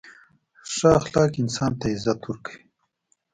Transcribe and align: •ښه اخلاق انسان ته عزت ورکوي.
•ښه 0.73 0.89
اخلاق 0.99 1.31
انسان 1.41 1.71
ته 1.79 1.85
عزت 1.93 2.19
ورکوي. 2.25 2.61